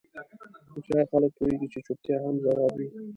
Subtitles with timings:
[0.71, 2.87] هوښیار خلک پوهېږي چې چوپتیا هم ځواب وي.